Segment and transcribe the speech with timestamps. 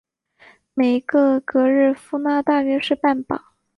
[0.73, 3.39] 每一个格日夫纳大约是半磅。